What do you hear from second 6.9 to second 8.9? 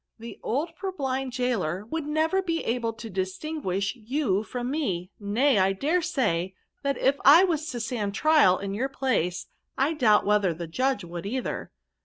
VCRBS. S75 if I was to stand the trial in your